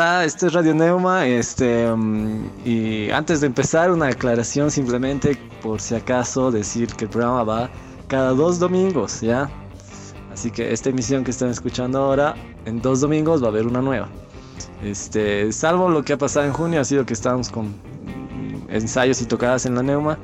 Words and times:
Hola, 0.00 0.24
esto 0.24 0.46
es 0.46 0.54
Radio 0.54 0.74
Neuma. 0.74 1.26
Este, 1.26 1.86
mm, 1.94 2.50
y 2.64 3.10
antes 3.10 3.42
de 3.42 3.48
empezar, 3.48 3.90
una 3.90 4.06
aclaración 4.06 4.70
simplemente 4.70 5.36
por 5.60 5.78
si 5.78 5.94
acaso 5.94 6.50
decir 6.50 6.88
que 6.94 7.04
el 7.04 7.10
programa 7.10 7.44
va 7.44 7.70
cada 8.08 8.30
dos 8.30 8.58
domingos, 8.58 9.20
¿ya? 9.20 9.50
Así 10.32 10.50
que 10.50 10.72
esta 10.72 10.88
emisión 10.88 11.22
que 11.22 11.30
están 11.30 11.50
escuchando 11.50 11.98
ahora, 11.98 12.34
en 12.64 12.80
dos 12.80 13.02
domingos 13.02 13.42
va 13.42 13.48
a 13.48 13.50
haber 13.50 13.66
una 13.66 13.82
nueva. 13.82 14.08
Este, 14.82 15.52
salvo 15.52 15.90
lo 15.90 16.02
que 16.02 16.14
ha 16.14 16.16
pasado 16.16 16.46
en 16.46 16.54
junio, 16.54 16.80
ha 16.80 16.84
sido 16.84 17.04
que 17.04 17.12
estábamos 17.12 17.50
con 17.50 17.74
ensayos 18.70 19.20
y 19.20 19.26
tocadas 19.26 19.66
en 19.66 19.74
la 19.74 19.82
Neuma. 19.82 20.18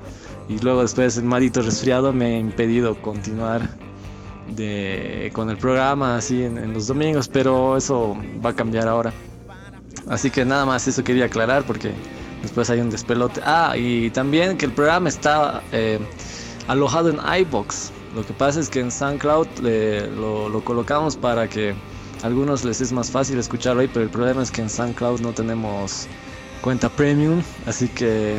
Y 0.49 0.59
luego 0.59 0.81
después 0.81 1.19
el 1.19 1.25
marito 1.25 1.61
resfriado 1.61 2.15
me 2.15 2.37
ha 2.37 2.39
impedido 2.39 2.95
continuar 3.03 3.69
de, 4.57 5.31
con 5.35 5.51
el 5.51 5.59
programa 5.59 6.17
así 6.17 6.45
en, 6.45 6.57
en 6.57 6.73
los 6.73 6.87
domingos, 6.87 7.29
pero 7.29 7.77
eso 7.77 8.17
va 8.43 8.51
a 8.51 8.55
cambiar 8.55 8.89
ahora. 8.89 9.13
Así 10.09 10.31
que 10.31 10.45
nada 10.45 10.65
más 10.65 10.87
eso 10.87 11.03
quería 11.03 11.25
aclarar 11.25 11.65
porque 11.65 11.93
después 12.43 12.71
hay 12.71 12.81
un 12.81 12.91
despelote. 12.91 13.41
Ah, 13.45 13.75
y 13.77 14.11
también 14.11 14.57
que 14.57 14.67
el 14.67 14.73
programa 14.73 15.09
está 15.09 15.63
eh, 15.73 15.99
alojado 16.69 17.11
en 17.11 17.19
iBox. 17.41 17.91
Lo 18.15 18.25
que 18.25 18.33
pasa 18.33 18.61
es 18.61 18.71
que 18.71 18.81
en 18.81 18.91
SoundCloud 18.91 19.47
eh, 19.65 20.11
lo, 20.17 20.49
lo, 20.49 20.65
colocamos 20.65 21.17
para 21.17 21.49
que 21.49 21.75
a 22.23 22.27
algunos 22.27 22.65
les 22.65 22.81
es 22.81 22.93
más 22.93 23.11
fácil 23.11 23.39
escucharlo 23.39 23.83
ahí, 23.83 23.91
pero 23.93 24.05
el 24.05 24.11
problema 24.11 24.43
es 24.43 24.51
que 24.51 24.63
en 24.63 24.71
SoundCloud 24.71 25.21
no 25.21 25.33
tenemos 25.33 26.07
cuenta 26.63 26.89
premium, 26.89 27.43
así 27.67 27.89
que 27.89 28.39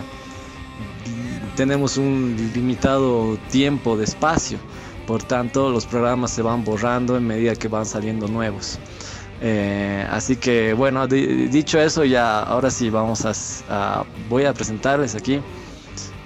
tenemos 1.56 1.98
un 1.98 2.36
limitado 2.54 3.38
tiempo 3.50 3.98
de 3.98 4.06
espacio. 4.06 4.58
Por 5.06 5.24
tanto, 5.24 5.70
los 5.70 5.86
programas 5.86 6.32
se 6.32 6.42
van 6.42 6.64
borrando 6.64 7.18
en 7.18 7.26
medida 7.26 7.56
que 7.56 7.68
van 7.68 7.86
saliendo 7.86 8.28
nuevos. 8.28 8.80
Eh, 9.42 10.08
así 10.10 10.36
que 10.36 10.74
bueno, 10.74 11.08
dicho 11.08 11.80
eso, 11.80 12.04
ya 12.04 12.40
ahora 12.40 12.72
sí 12.72 12.90
vamos 12.90 13.24
a, 13.70 14.04
voy 14.30 14.46
a 14.46 14.54
presentarles 14.54 15.16
aquí 15.16 15.42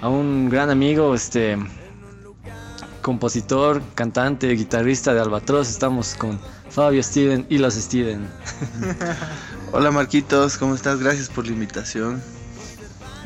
a 0.00 0.08
un 0.08 0.48
gran 0.48 0.70
amigo, 0.70 1.14
este 1.14 1.58
compositor, 3.02 3.82
cantante, 3.94 4.48
guitarrista 4.50 5.12
de 5.12 5.20
Albatros. 5.20 5.68
Estamos 5.68 6.14
con 6.14 6.38
Fabio 6.70 7.02
Steven 7.02 7.46
y 7.50 7.58
los 7.58 7.74
Steven. 7.74 8.26
Hola 9.72 9.90
Marquitos, 9.90 10.56
¿cómo 10.56 10.74
estás? 10.74 11.00
Gracias 11.00 11.28
por 11.28 11.46
la 11.46 11.52
invitación. 11.52 12.22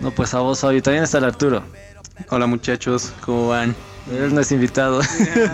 No, 0.01 0.11
pues 0.11 0.35
a 0.35 0.41
vos, 0.41 0.61
Fabio. 0.61 0.83
También 0.83 1.05
está 1.05 1.19
el 1.19 1.25
Arturo. 1.25 1.63
Hola 2.31 2.47
muchachos, 2.47 3.13
¿cómo 3.21 3.49
van? 3.49 3.77
Él 4.11 4.35
no 4.35 4.41
es 4.41 4.51
invitado. 4.51 5.03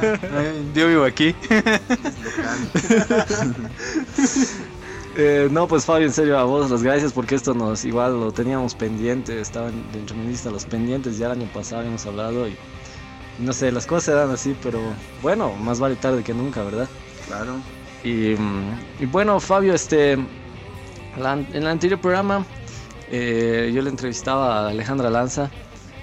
Yo 0.75 0.87
vivo 0.87 1.05
aquí. 1.05 1.35
eh, 5.17 5.49
no, 5.51 5.67
pues 5.67 5.85
Fabio, 5.85 6.07
en 6.07 6.13
serio, 6.13 6.39
a 6.39 6.45
vos 6.45 6.71
las 6.71 6.83
gracias 6.83 7.13
porque 7.13 7.35
esto 7.35 7.53
nos 7.53 7.85
igual 7.85 8.21
lo 8.21 8.31
teníamos 8.31 8.77
pendiente, 8.77 9.41
estaban 9.41 9.73
dentro 9.93 10.17
de 10.17 10.23
mi 10.23 10.29
lista 10.29 10.51
los 10.51 10.65
pendientes, 10.65 11.19
ya 11.19 11.27
el 11.27 11.33
año 11.33 11.51
pasado 11.53 11.81
habíamos 11.81 12.07
hablado 12.07 12.47
y 12.47 12.57
no 13.39 13.53
sé, 13.53 13.73
las 13.73 13.87
cosas 13.87 14.15
eran 14.15 14.31
así, 14.31 14.57
pero 14.63 14.81
bueno, 15.21 15.53
más 15.57 15.81
vale 15.81 15.97
tarde 15.97 16.23
que 16.23 16.33
nunca, 16.33 16.63
¿verdad? 16.63 16.89
Claro. 17.27 17.57
Y, 18.05 18.37
y 19.01 19.07
bueno, 19.11 19.41
Fabio, 19.41 19.75
este, 19.75 20.17
la, 21.19 21.33
en 21.33 21.55
el 21.55 21.67
anterior 21.67 22.01
programa 22.01 22.47
eh, 23.11 23.73
yo 23.75 23.83
le 23.83 23.91
entrevistaba 23.91 24.61
a 24.61 24.69
Alejandra 24.69 25.11
Lanza 25.11 25.51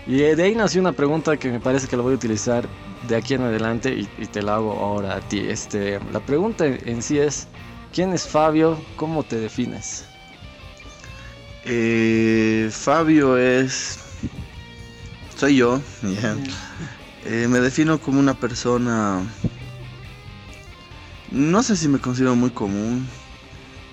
y 0.10 0.18
de 0.18 0.42
ahí 0.42 0.56
nació 0.56 0.82
una 0.82 0.94
pregunta 0.94 1.38
que 1.38 1.52
me 1.52 1.60
parece 1.60 1.88
que 1.88 1.96
lo 1.96 2.02
voy 2.02 2.14
a 2.14 2.16
utilizar 2.16 2.68
de 3.08 3.16
aquí 3.16 3.36
en 3.36 3.44
adelante 3.44 3.94
y, 3.94 4.26
te 4.26 4.42
la 4.42 4.56
hago 4.56 4.72
ahora 4.72 5.18
a 5.18 5.20
ti. 5.20 5.38
Este, 5.38 6.00
la 6.12 6.20
pregunta 6.20 6.66
en 6.66 7.04
sí 7.04 7.20
es, 7.20 7.48
¿quién 7.94 8.12
es 8.14 8.28
Fabio? 8.28 8.84
¿Cómo 8.96 9.22
te 9.22 9.40
defines? 9.40 10.06
Eh, 11.64 12.70
Fabio 12.72 13.38
es... 13.38 14.00
Soy 15.38 15.58
yo. 15.58 15.80
Yeah. 16.02 16.36
Eh, 17.26 17.48
me 17.48 17.60
defino 17.60 18.00
como 18.00 18.20
una 18.20 18.34
persona... 18.34 19.22
No 21.30 21.62
sé 21.62 21.78
si 21.78 21.88
me 21.88 22.00
considero 22.00 22.36
muy 22.36 22.50
común. 22.50 23.08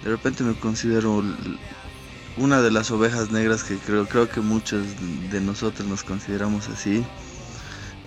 De 0.03 0.09
repente 0.09 0.45
me 0.45 0.55
considero 0.55 1.23
una 2.37 2.61
de 2.61 2.71
las 2.71 2.91
ovejas 2.91 3.31
negras 3.31 3.65
que 3.65 3.79
creo, 3.79 4.07
creo 4.07 4.29
que 4.29 4.41
muchos 4.41 4.85
de 5.31 5.41
nosotros 5.41 5.89
nos 5.89 6.05
consideramos 6.05 6.69
así. 6.69 7.05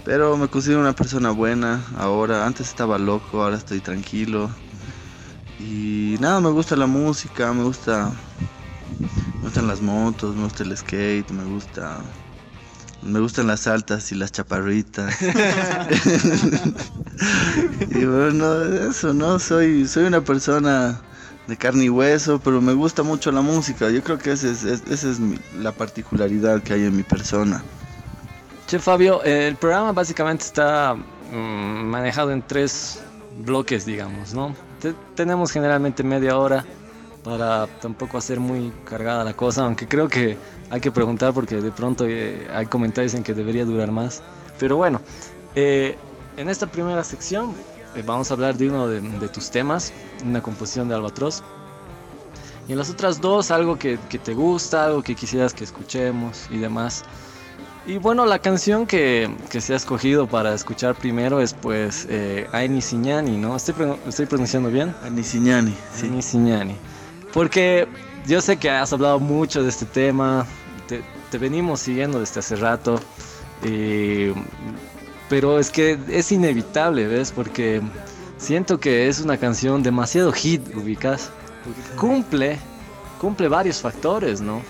Pero 0.06 0.38
me 0.38 0.48
considero 0.48 0.82
una 0.82 0.94
persona 0.94 1.32
buena 1.32 1.84
ahora. 1.98 2.46
Antes 2.46 2.70
estaba 2.70 2.98
loco, 2.98 3.44
ahora 3.44 3.58
estoy 3.58 3.80
tranquilo. 3.80 4.50
Y 5.60 6.16
nada, 6.20 6.40
me 6.40 6.50
gusta 6.50 6.76
la 6.76 6.88
música, 6.88 7.52
me 7.54 7.64
gusta. 7.64 8.12
Me 9.38 9.44
gustan 9.44 9.68
las 9.68 9.82
motos, 9.82 10.36
me 10.36 10.44
gusta 10.44 10.64
el 10.64 10.78
skate, 10.78 11.30
me 11.32 11.44
gusta. 11.44 12.00
Me 13.02 13.20
gustan 13.20 13.48
las 13.48 13.68
altas 13.68 14.12
y 14.12 14.16
las 14.16 14.32
chaparritas. 14.32 15.16
y 17.92 18.06
bueno, 18.06 18.64
eso, 18.90 19.14
¿no? 19.14 19.40
Soy, 19.40 19.88
soy 19.88 20.06
una 20.06 20.22
persona 20.22 21.02
de 21.50 21.58
carne 21.58 21.86
y 21.86 21.90
hueso, 21.90 22.40
pero 22.40 22.62
me 22.62 22.74
gusta 22.74 23.04
mucho 23.04 23.32
la 23.32 23.42
música. 23.42 23.90
Yo 23.90 24.02
creo 24.04 24.18
que 24.18 24.32
esa 24.32 24.50
es, 24.50 24.64
esa 24.64 25.10
es 25.10 25.20
mi, 25.20 25.38
la 25.60 25.72
particularidad 25.72 26.62
que 26.62 26.74
hay 26.74 26.86
en 26.86 26.96
mi 26.96 27.04
persona. 27.04 27.62
Che 28.68 28.80
Fabio, 28.80 29.24
el 29.24 29.56
programa 29.56 29.92
básicamente 29.92 30.46
está 30.46 30.94
mmm, 30.96 31.86
manejado 31.90 32.32
en 32.32 32.44
tres 32.44 33.02
bloques, 33.44 33.86
digamos, 33.86 34.34
¿no? 34.34 34.56
Te, 34.80 34.94
tenemos 35.16 35.52
generalmente 35.52 36.04
media 36.04 36.38
hora 36.38 36.64
para 37.24 37.68
tampoco 37.82 38.18
hacer 38.18 38.40
muy 38.40 38.72
cargada 38.86 39.24
la 39.24 39.34
cosa, 39.34 39.66
aunque 39.66 39.88
creo 39.88 40.08
que 40.08 40.38
hay 40.70 40.80
que 40.80 40.92
preguntar 40.92 41.34
porque 41.34 41.56
de 41.56 41.72
pronto 41.72 42.06
eh, 42.08 42.48
hay 42.54 42.68
comentarios 42.68 43.14
en 43.16 43.24
que 43.24 43.34
debería 43.34 43.66
durar 43.66 43.92
más. 43.92 44.22
Pero 44.60 44.78
bueno, 44.78 45.02
eh, 45.56 45.98
en 46.38 46.48
esta 46.48 46.68
primera 46.68 47.04
sección 47.04 47.54
eh, 47.96 48.04
vamos 48.06 48.32
a 48.32 48.34
hablar 48.34 48.58
de 48.58 48.70
uno 48.70 48.88
de, 48.88 49.02
de, 49.02 49.30
tus 49.30 49.50
temas, 49.50 49.94
una 50.24 50.42
composición 50.42 50.90
de 50.90 50.96
Albatros. 50.96 51.44
Y 52.68 52.74
en 52.74 52.78
las 52.78 52.90
otras 52.90 53.20
dos, 53.20 53.50
algo 53.50 53.80
que, 53.80 53.98
que, 54.10 54.20
te 54.20 54.34
gusta, 54.34 54.86
algo 54.86 55.02
que 55.02 55.16
quisieras 55.16 55.54
que 55.54 55.64
escuchemos 55.64 56.48
y 56.52 56.58
demás. 56.58 57.04
Y 57.88 57.98
bueno, 57.98 58.26
la 58.28 58.38
canción 58.38 58.86
que, 58.86 59.36
que 59.50 59.62
se 59.62 59.74
ha 59.74 59.76
escogido 59.76 60.28
para 60.28 60.54
escuchar 60.54 60.94
primero 60.94 61.42
es 61.42 61.56
pues 61.56 62.06
eh, 62.10 62.48
Aini 62.52 62.82
Siñani, 62.82 63.38
¿no? 63.38 63.56
¿Estoy, 63.56 63.74
¿Estoy, 64.08 64.28
pronunciando 64.28 64.70
bien? 64.70 64.94
Aini 65.04 65.24
Siñani, 65.24 65.76
sí. 65.96 66.06
Aini 66.06 66.22
Siñani. 66.22 66.76
Porque 67.34 67.88
yo 68.28 68.42
sé 68.42 68.58
que 68.58 68.70
has 68.70 68.94
hablado 68.94 69.20
mucho 69.20 69.64
de 69.64 69.70
este 69.70 69.86
tema, 69.86 70.46
te, 70.88 71.02
te 71.32 71.38
venimos 71.40 71.80
siguiendo 71.80 72.20
desde 72.20 72.42
hace 72.42 72.56
rato. 72.56 73.00
Y 73.64 74.34
pero 75.30 75.60
es 75.60 75.70
que 75.70 75.98
es 76.10 76.32
inevitable, 76.32 77.08
¿ves? 77.08 77.32
Porque 77.32 77.82
siento 78.38 78.80
que 78.80 79.08
es 79.08 79.22
una 79.22 79.38
canción 79.38 79.84
demasiado 79.84 80.32
hit, 80.32 80.76
ubicas. 80.76 81.30
Porque 81.64 81.82
cumple, 81.98 82.60
cumple 83.22 83.48
varios 83.48 83.80
factores, 83.80 84.42
¿no? 84.42 84.62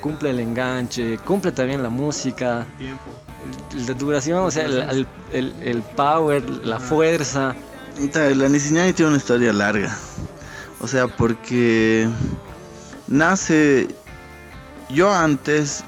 Cumple 0.00 0.30
el 0.30 0.40
enganche, 0.40 1.18
cumple 1.18 1.52
también 1.52 1.82
la 1.82 1.88
música, 1.90 2.66
la 3.86 3.94
duración, 3.94 4.38
o 4.38 4.50
sea, 4.50 4.64
el, 4.64 5.06
el, 5.32 5.54
el 5.62 5.82
power, 5.82 6.48
la 6.64 6.78
fuerza. 6.78 7.54
La 8.14 8.48
Nisiñani 8.48 8.92
tiene 8.92 9.10
una 9.10 9.18
historia 9.18 9.52
larga. 9.52 9.96
O 10.80 10.88
sea, 10.88 11.06
porque 11.06 12.08
nace. 13.06 13.88
Yo 14.90 15.10
antes 15.12 15.84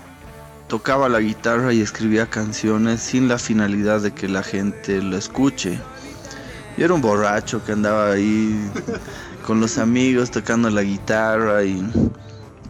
tocaba 0.69 1.09
la 1.09 1.21
guitarra 1.21 1.73
y 1.73 1.81
escribía 1.81 2.27
canciones 2.27 3.01
sin 3.01 3.29
la 3.29 3.39
finalidad 3.39 4.01
de 4.01 4.13
que 4.13 4.29
la 4.29 4.43
gente 4.43 5.03
lo 5.03 5.17
escuche. 5.17 5.79
Yo 6.77 6.85
era 6.85 6.95
un 6.95 7.01
borracho 7.01 7.65
que 7.65 7.73
andaba 7.73 8.13
ahí 8.13 8.59
con 9.47 9.61
los 9.61 9.79
amigos 9.79 10.31
tocando 10.31 10.71
la 10.71 10.83
guitarra 10.83 11.65
y, 11.65 11.87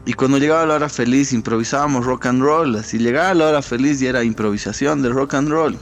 y 0.05 0.13
cuando 0.13 0.39
llegaba 0.39 0.67
la 0.67 0.75
hora 0.75 0.89
feliz 0.89 1.33
improvisábamos 1.33 2.05
rock 2.05 2.27
and 2.27 2.43
roll. 2.43 2.77
Así 2.77 2.99
llegaba 2.99 3.33
la 3.35 3.49
hora 3.49 3.63
feliz 3.63 4.03
y 4.03 4.07
era 4.07 4.25
improvisación 4.25 5.03
de 5.03 5.09
rock 5.09 5.35
and 5.35 5.49
roll. 5.49 5.79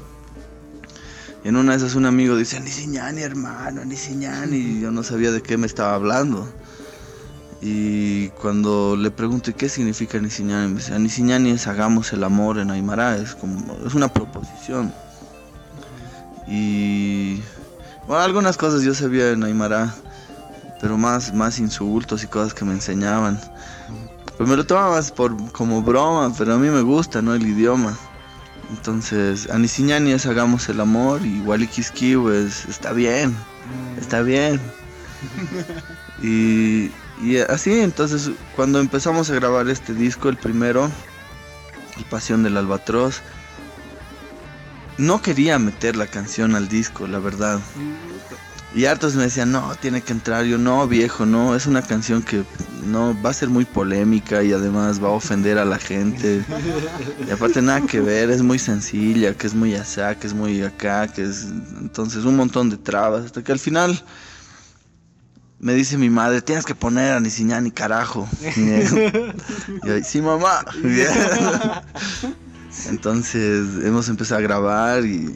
Y 1.44 1.48
en 1.48 1.56
una 1.56 1.72
de 1.72 1.78
esas 1.78 1.96
un 1.96 2.06
amigo 2.06 2.36
dice, 2.36 2.60
ni 2.60 2.70
siñani 2.70 3.22
hermano, 3.22 3.84
ni 3.84 3.96
siñani. 3.96 4.56
Y 4.56 4.80
yo 4.80 4.92
no 4.92 5.02
sabía 5.02 5.32
de 5.32 5.42
qué 5.42 5.56
me 5.56 5.66
estaba 5.66 5.94
hablando. 5.94 6.48
Y 7.64 8.28
cuando 8.30 8.96
le 8.96 9.12
pregunto 9.12 9.54
qué 9.54 9.68
significa 9.68 10.18
Nisiñani, 10.18 10.72
me 10.72 10.78
dice, 10.80 10.98
Nisiñani 10.98 11.50
es 11.50 11.68
hagamos 11.68 12.12
el 12.12 12.24
amor 12.24 12.58
en 12.58 12.72
Aymara, 12.72 13.16
es 13.16 13.36
como, 13.36 13.76
es 13.86 13.94
una 13.94 14.08
proposición. 14.08 14.92
Y 16.48 17.40
bueno, 18.08 18.24
algunas 18.24 18.56
cosas 18.56 18.82
yo 18.82 18.94
sabía 18.94 19.30
en 19.30 19.44
Aymara, 19.44 19.94
pero 20.80 20.98
más, 20.98 21.32
más 21.32 21.60
insultos 21.60 22.24
y 22.24 22.26
cosas 22.26 22.52
que 22.52 22.64
me 22.64 22.72
enseñaban. 22.72 23.40
Pues 24.36 24.48
me 24.48 24.56
lo 24.56 24.66
tomaba 24.66 24.96
más 24.96 25.12
por, 25.12 25.52
como 25.52 25.82
broma, 25.82 26.34
pero 26.36 26.54
a 26.54 26.58
mí 26.58 26.68
me 26.68 26.82
gusta, 26.82 27.22
¿no? 27.22 27.32
El 27.32 27.46
idioma. 27.46 27.96
Entonces, 28.70 29.48
Anisiñani 29.50 30.10
es 30.10 30.26
hagamos 30.26 30.68
el 30.68 30.80
amor 30.80 31.24
y 31.24 31.40
Walikiskiw 31.42 32.28
es 32.30 32.64
está 32.64 32.92
bien, 32.92 33.36
está 34.00 34.22
bien. 34.22 34.60
y, 36.22 36.90
y 37.22 37.38
así, 37.38 37.80
entonces, 37.80 38.30
cuando 38.56 38.80
empezamos 38.80 39.30
a 39.30 39.34
grabar 39.34 39.68
este 39.68 39.94
disco, 39.94 40.28
el 40.28 40.36
primero, 40.36 40.90
El 41.96 42.04
Pasión 42.04 42.42
del 42.42 42.56
Albatros, 42.56 43.22
no 44.98 45.22
quería 45.22 45.58
meter 45.58 45.96
la 45.96 46.06
canción 46.06 46.54
al 46.54 46.68
disco, 46.68 47.06
la 47.06 47.18
verdad. 47.18 47.60
Y 48.74 48.86
hartos 48.86 49.14
me 49.14 49.24
decían, 49.24 49.52
no, 49.52 49.74
tiene 49.76 50.00
que 50.00 50.12
entrar. 50.12 50.46
Yo, 50.46 50.56
no, 50.56 50.88
viejo, 50.88 51.26
no, 51.26 51.54
es 51.54 51.66
una 51.66 51.82
canción 51.82 52.22
que 52.22 52.42
no 52.86 53.14
va 53.22 53.30
a 53.30 53.34
ser 53.34 53.50
muy 53.50 53.66
polémica 53.66 54.42
y 54.42 54.52
además 54.52 55.02
va 55.02 55.08
a 55.08 55.12
ofender 55.12 55.58
a 55.58 55.64
la 55.64 55.78
gente. 55.78 56.42
Y 57.26 57.30
aparte 57.30 57.60
nada 57.60 57.82
que 57.82 58.00
ver, 58.00 58.30
es 58.30 58.42
muy 58.42 58.58
sencilla, 58.58 59.34
que 59.34 59.46
es 59.46 59.54
muy 59.54 59.74
allá, 59.74 60.14
que 60.14 60.26
es 60.26 60.34
muy 60.34 60.62
acá, 60.62 61.06
que 61.06 61.22
es... 61.22 61.48
Entonces 61.80 62.24
un 62.24 62.36
montón 62.36 62.70
de 62.70 62.78
trabas. 62.78 63.26
Hasta 63.26 63.44
que 63.44 63.52
al 63.52 63.58
final 63.58 64.02
me 65.62 65.72
dice 65.72 65.96
mi 65.96 66.10
madre, 66.10 66.42
tienes 66.42 66.66
que 66.66 66.74
poner 66.74 67.14
a 67.14 67.20
ni 67.20 67.30
ni 67.30 67.70
carajo. 67.70 68.28
Y 68.56 69.86
yo, 69.86 70.04
sí, 70.04 70.20
mamá. 70.20 70.64
Entonces 72.90 73.84
hemos 73.84 74.08
empezado 74.10 74.40
a 74.40 74.42
grabar 74.42 75.06
y 75.06 75.32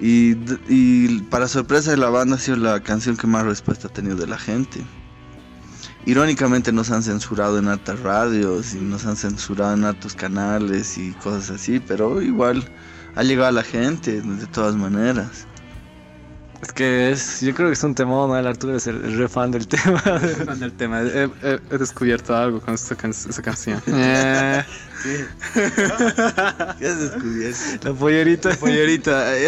y, 0.00 1.20
para 1.30 1.46
sorpresa 1.46 1.90
de 1.90 1.98
la 1.98 2.08
banda 2.08 2.36
ha 2.36 2.38
sido 2.38 2.56
la 2.56 2.80
canción 2.80 3.16
que 3.16 3.26
más 3.26 3.44
respuesta 3.44 3.88
ha 3.88 3.92
tenido 3.92 4.16
de 4.16 4.26
la 4.26 4.38
gente. 4.38 4.80
Irónicamente 6.06 6.72
nos 6.72 6.90
han 6.90 7.02
censurado 7.02 7.58
en 7.58 7.68
hartas 7.68 8.00
radios 8.00 8.74
y 8.74 8.78
nos 8.78 9.04
han 9.04 9.16
censurado 9.16 9.74
en 9.74 9.84
hartos 9.84 10.14
canales 10.14 10.96
y 10.96 11.12
cosas 11.12 11.50
así, 11.50 11.78
pero 11.80 12.22
igual 12.22 12.64
ha 13.14 13.22
llegado 13.22 13.48
a 13.48 13.52
la 13.52 13.62
gente 13.62 14.22
de 14.22 14.46
todas 14.46 14.74
maneras. 14.74 15.46
Es 16.62 16.72
que 16.72 17.10
es, 17.10 17.40
yo 17.40 17.54
creo 17.54 17.68
que 17.68 17.72
es 17.72 17.82
un 17.82 17.94
temón, 17.94 18.28
¿no? 18.28 18.38
El 18.38 18.46
Arturo 18.46 18.76
es 18.76 18.86
el, 18.86 19.00
re 19.18 19.28
fan 19.28 19.50
del 19.50 19.66
tema. 19.66 19.98
fan 19.98 20.60
del 20.60 20.72
tema. 20.72 21.00
He, 21.02 21.78
descubierto 21.78 22.36
algo 22.36 22.60
con 22.60 22.74
esta 22.74 22.96
esa 23.08 23.42
canción. 23.42 23.80
¿Qué? 23.86 24.62
¿Qué 25.54 26.86
has 26.86 27.00
descubierto? 27.00 27.88
La 27.88 27.94
pollerita. 27.94 28.50
La 28.50 28.56
pollerita. 28.56 29.38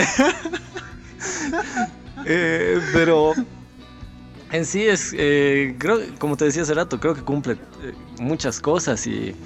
eh, 2.25 2.81
pero 2.94 3.35
en 4.50 4.64
sí 4.64 4.87
es, 4.87 5.14
eh, 5.17 5.76
creo, 5.79 6.00
como 6.19 6.37
te 6.37 6.47
decía 6.47 6.62
hace 6.62 6.75
rato, 6.75 6.99
creo 6.99 7.14
que 7.14 7.23
cumple 7.23 7.55
eh, 7.55 7.93
muchas 8.20 8.61
cosas 8.61 9.06
y, 9.06 9.37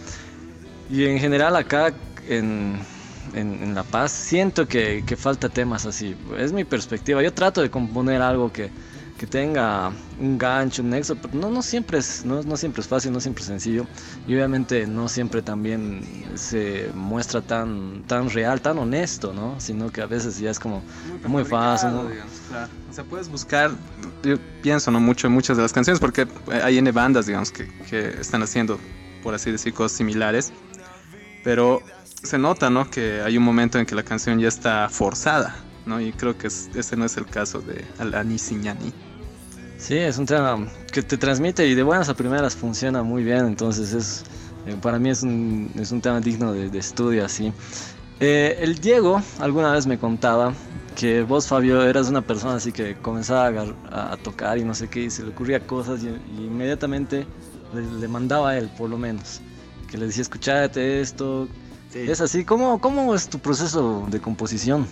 y 0.88 1.04
en 1.04 1.18
general 1.18 1.56
acá 1.56 1.92
en 2.28 2.78
en, 3.34 3.74
La 3.74 3.82
Paz, 3.82 4.12
siento 4.12 4.66
que, 4.66 5.04
que, 5.06 5.16
falta 5.16 5.48
temas 5.48 5.86
así. 5.86 6.16
Es 6.38 6.52
mi 6.52 6.64
perspectiva. 6.64 7.22
Yo 7.22 7.32
trato 7.32 7.60
de 7.62 7.70
componer 7.70 8.22
algo 8.22 8.52
que, 8.52 8.70
que 9.18 9.26
tenga 9.26 9.92
un 10.20 10.36
gancho, 10.36 10.82
un 10.82 10.90
nexo, 10.90 11.16
pero 11.16 11.34
no, 11.34 11.50
no, 11.50 11.62
siempre 11.62 11.98
es, 11.98 12.24
no, 12.24 12.42
no, 12.42 12.56
siempre 12.56 12.82
es 12.82 12.88
fácil, 12.88 13.12
no 13.12 13.20
siempre 13.20 13.42
es 13.42 13.48
sencillo. 13.48 13.86
Y 14.26 14.34
obviamente 14.34 14.86
no 14.86 15.08
siempre 15.08 15.42
también 15.42 16.02
se 16.34 16.90
muestra 16.94 17.40
tan, 17.40 18.02
tan 18.06 18.28
real, 18.30 18.60
tan 18.60 18.78
honesto, 18.78 19.32
¿no? 19.32 19.58
Sino 19.58 19.90
que 19.90 20.02
a 20.02 20.06
veces 20.06 20.38
ya 20.38 20.50
es 20.50 20.58
como 20.58 20.82
muy, 21.26 21.44
fácil. 21.44 21.90
O 21.90 22.92
sea, 22.92 23.04
puedes 23.04 23.28
buscar, 23.28 23.70
yo 24.22 24.36
pienso 24.62 24.90
no 24.90 25.00
mucho 25.00 25.26
en 25.26 25.32
muchas 25.32 25.56
de 25.56 25.62
las 25.62 25.72
canciones, 25.72 26.00
porque 26.00 26.26
hay 26.62 26.78
N 26.78 26.90
bandas, 26.92 27.26
digamos, 27.26 27.50
que, 27.50 27.68
que 27.88 28.20
están 28.20 28.42
haciendo, 28.42 28.78
por 29.22 29.34
así 29.34 29.50
decir, 29.50 29.72
cosas 29.72 29.96
similares. 29.96 30.52
Pero 31.46 31.80
se 32.24 32.38
nota, 32.38 32.70
¿no? 32.70 32.90
Que 32.90 33.22
hay 33.24 33.38
un 33.38 33.44
momento 33.44 33.78
en 33.78 33.86
que 33.86 33.94
la 33.94 34.02
canción 34.02 34.40
ya 34.40 34.48
está 34.48 34.88
forzada, 34.88 35.54
¿no? 35.86 36.00
Y 36.00 36.10
creo 36.10 36.36
que 36.36 36.48
ese 36.48 36.96
no 36.96 37.04
es 37.04 37.16
el 37.16 37.26
caso 37.26 37.60
de 37.60 37.84
Alani 38.00 38.36
Siñani. 38.36 38.92
Sí, 39.78 39.96
es 39.96 40.18
un 40.18 40.26
tema 40.26 40.66
que 40.90 41.02
te 41.02 41.16
transmite 41.16 41.64
y 41.68 41.76
de 41.76 41.84
buenas 41.84 42.08
a 42.08 42.14
primeras 42.14 42.56
funciona 42.56 43.04
muy 43.04 43.22
bien, 43.22 43.46
entonces 43.46 43.92
es 43.92 44.24
eh, 44.66 44.74
para 44.82 44.98
mí 44.98 45.08
es 45.08 45.22
un, 45.22 45.70
es 45.78 45.92
un 45.92 46.00
tema 46.00 46.18
digno 46.18 46.52
de, 46.52 46.76
estudio 46.76 47.24
así. 47.24 47.52
Eh, 48.18 48.58
el 48.60 48.80
Diego 48.80 49.22
alguna 49.38 49.70
vez 49.70 49.86
me 49.86 49.98
contaba 49.98 50.52
que 50.96 51.22
vos, 51.22 51.46
Fabio, 51.46 51.80
eras 51.80 52.08
una 52.08 52.22
persona 52.22 52.56
así 52.56 52.72
que 52.72 52.96
comenzaba 52.96 53.66
a, 53.92 54.16
tocar 54.16 54.58
y 54.58 54.64
no 54.64 54.74
sé 54.74 54.88
qué, 54.88 55.04
y 55.04 55.10
se 55.10 55.22
le 55.22 55.28
ocurría 55.28 55.64
cosas 55.64 56.00
y, 56.02 56.08
inmediatamente 56.42 57.24
le, 57.72 57.82
le, 58.00 58.08
mandaba 58.08 58.50
a 58.50 58.58
él, 58.58 58.68
por 58.76 58.90
lo 58.90 58.98
menos, 58.98 59.40
que 59.88 59.98
le 59.98 60.06
decía, 60.06 60.22
escuchate 60.22 61.00
esto, 61.00 61.48
es 61.94 62.20
así. 62.20 62.44
¿Cómo, 62.44 62.80
¿Cómo 62.80 63.14
es 63.14 63.28
tu 63.28 63.38
proceso 63.38 64.06
de 64.10 64.20
composición? 64.20 64.86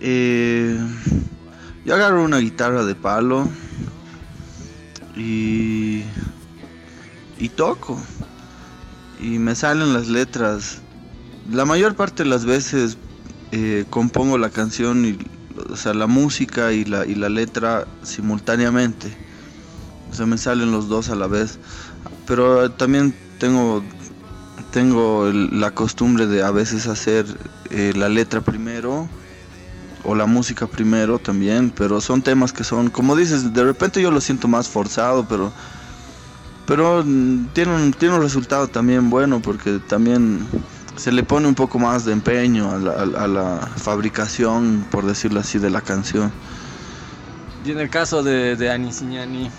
Eh, 0.00 0.78
yo 1.84 1.94
agarro 1.94 2.24
una 2.24 2.38
guitarra 2.38 2.84
de 2.84 2.94
palo 2.94 3.48
y, 5.16 6.02
y 7.38 7.48
toco. 7.50 8.00
Y 9.20 9.38
me 9.38 9.54
salen 9.54 9.94
las 9.94 10.08
letras. 10.08 10.80
La 11.50 11.64
mayor 11.64 11.94
parte 11.94 12.24
de 12.24 12.28
las 12.28 12.44
veces 12.44 12.96
eh, 13.52 13.84
compongo 13.88 14.36
la 14.38 14.50
canción, 14.50 15.04
y, 15.04 15.18
o 15.70 15.76
sea, 15.76 15.94
la 15.94 16.06
música 16.06 16.72
y 16.72 16.84
la, 16.84 17.06
y 17.06 17.14
la 17.14 17.28
letra 17.28 17.86
simultáneamente. 18.02 19.16
O 20.10 20.14
sea, 20.14 20.26
me 20.26 20.38
salen 20.38 20.72
los 20.72 20.88
dos 20.88 21.08
a 21.08 21.14
la 21.14 21.26
vez. 21.26 21.58
Pero 22.26 22.70
también 22.72 23.14
tengo 23.44 23.82
tengo 24.70 25.30
la 25.30 25.70
costumbre 25.72 26.26
de 26.26 26.42
a 26.42 26.50
veces 26.50 26.86
hacer 26.86 27.26
eh, 27.68 27.92
la 27.94 28.08
letra 28.08 28.40
primero 28.40 29.06
o 30.02 30.14
la 30.14 30.24
música 30.24 30.66
primero 30.66 31.18
también, 31.18 31.70
pero 31.70 32.00
son 32.00 32.22
temas 32.22 32.54
que 32.54 32.64
son, 32.64 32.88
como 32.88 33.14
dices, 33.16 33.52
de 33.52 33.64
repente 33.64 34.00
yo 34.00 34.10
lo 34.10 34.22
siento 34.22 34.48
más 34.48 34.66
forzado, 34.68 35.26
pero 35.28 35.52
pero 36.64 37.04
tiene 37.52 37.74
un, 37.76 37.94
un 38.00 38.22
resultado 38.22 38.66
también 38.68 39.10
bueno 39.10 39.40
porque 39.42 39.78
también 39.86 40.46
se 40.96 41.12
le 41.12 41.22
pone 41.22 41.46
un 41.46 41.54
poco 41.54 41.78
más 41.78 42.06
de 42.06 42.12
empeño 42.12 42.70
a 42.70 42.78
la, 42.78 43.68
fabricación, 43.76 44.86
por 44.90 45.04
decirlo 45.04 45.40
así, 45.40 45.58
de 45.58 45.68
la 45.68 45.82
canción. 45.82 46.32
Y 47.66 47.72
en 47.72 47.80
el 47.80 47.90
caso 47.90 48.22
de, 48.22 48.56
de 48.56 48.70
Ani 48.70 48.90
Signani, 48.92 49.50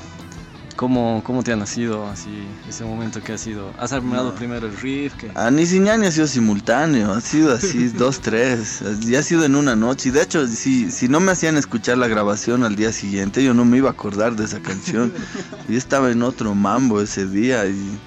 ¿Cómo, 0.75 1.21
¿Cómo 1.23 1.41
te 1.41 1.53
ha 1.53 1.55
nacido 1.55 2.05
así 2.05 2.45
ese 2.67 2.83
momento 2.83 3.21
que 3.23 3.31
ha 3.31 3.37
sido? 3.37 3.73
¿Has 3.79 3.93
armado 3.93 4.35
primero 4.35 4.67
el 4.67 4.75
riff? 4.75 5.13
A 5.33 5.49
ni 5.49 5.63
ha 5.63 6.11
sido 6.11 6.27
simultáneo, 6.27 7.13
ha 7.13 7.21
sido 7.21 7.53
así, 7.53 7.87
dos, 7.97 8.19
tres. 8.19 8.83
Ya 8.99 9.19
ha 9.19 9.23
sido 9.23 9.45
en 9.45 9.55
una 9.55 9.77
noche. 9.77 10.09
Y 10.09 10.11
de 10.11 10.21
hecho, 10.21 10.45
si, 10.47 10.91
si 10.91 11.07
no 11.07 11.21
me 11.21 11.31
hacían 11.31 11.55
escuchar 11.55 11.97
la 11.97 12.09
grabación 12.09 12.65
al 12.65 12.75
día 12.75 12.91
siguiente, 12.91 13.41
yo 13.41 13.53
no 13.53 13.63
me 13.63 13.77
iba 13.77 13.89
a 13.89 13.93
acordar 13.93 14.35
de 14.35 14.43
esa 14.43 14.59
canción. 14.59 15.13
Yo 15.69 15.77
estaba 15.77 16.11
en 16.11 16.21
otro 16.21 16.53
mambo 16.53 17.01
ese 17.01 17.25
día 17.25 17.65
y 17.65 17.97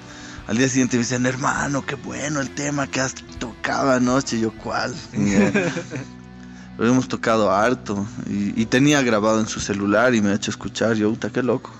al 0.47 0.57
día 0.57 0.69
siguiente 0.69 0.95
me 0.97 1.03
decían, 1.03 1.25
hermano, 1.25 1.85
qué 1.85 1.95
bueno 1.95 2.39
el 2.39 2.51
tema 2.51 2.87
que 2.87 3.01
has 3.01 3.15
tocado 3.39 3.91
anoche. 3.91 4.39
yo, 4.39 4.51
¿cuál? 4.51 4.95
Lo 6.77 6.87
hemos 6.87 7.07
tocado 7.07 7.51
harto 7.51 8.05
y, 8.29 8.61
y, 8.61 8.65
tenía 8.65 9.01
grabado 9.01 9.41
en 9.41 9.47
su 9.47 9.59
celular 9.59 10.15
y 10.15 10.21
me 10.21 10.29
ha 10.29 10.35
hecho 10.35 10.51
escuchar. 10.51 10.95
Yo, 10.95 11.09
puta, 11.09 11.29
qué 11.29 11.43
loco. 11.43 11.71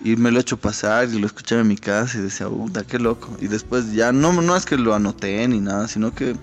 Y 0.00 0.16
me 0.16 0.30
lo 0.30 0.38
he 0.38 0.42
hecho 0.42 0.56
pasar 0.56 1.08
y 1.08 1.18
lo 1.18 1.26
escuché 1.26 1.58
en 1.58 1.66
mi 1.66 1.76
casa 1.76 2.18
y 2.18 2.22
decía, 2.22 2.48
puta, 2.48 2.84
qué 2.84 2.98
loco. 2.98 3.36
Y 3.40 3.48
después 3.48 3.92
ya 3.92 4.12
no, 4.12 4.32
no 4.32 4.56
es 4.56 4.64
que 4.64 4.76
lo 4.76 4.94
anoté 4.94 5.46
ni 5.48 5.60
nada, 5.60 5.88
sino 5.88 6.14
que 6.14 6.36